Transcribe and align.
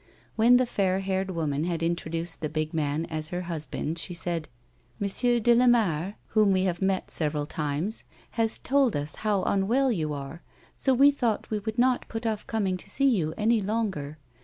When 0.35 0.57
the 0.57 0.65
fair 0.65 1.01
haired 1.01 1.29
woman 1.29 1.65
had 1.65 1.83
introduced 1.83 2.41
the 2.41 2.49
big 2.49 2.73
man 2.73 3.05
as 3.05 3.29
her 3.29 3.43
husband, 3.43 3.99
she 3.99 4.15
said:" 4.15 4.49
M. 4.99 5.07
de 5.07 5.53
Lamare, 5.55 6.15
whom 6.29 6.53
we 6.53 6.63
have 6.63 6.81
met 6.81 7.11
several 7.11 7.45
times, 7.45 8.03
has 8.31 8.57
told 8.57 8.95
us 8.95 9.17
how 9.17 9.43
unwell 9.43 9.91
you 9.91 10.11
are, 10.11 10.41
so 10.75 10.95
we 10.95 11.11
thought 11.11 11.51
we 11.51 11.59
would 11.59 11.77
not 11.77 12.07
put 12.09 12.25
off 12.25 12.47
coming 12.47 12.77
to 12.77 12.89
see 12.89 13.09
you 13.15 13.35
any 13.37 13.61
longer. 13.61 14.17